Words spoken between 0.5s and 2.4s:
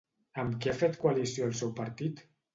qui ha fet coalició el seu partit?